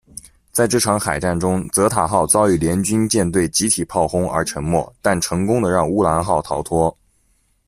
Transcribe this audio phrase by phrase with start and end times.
[0.51, 6.97] 在这场海战中，泽塔号遭遇联军舰队集体炮轰而沉没，但成功地让乌兰号逃脱。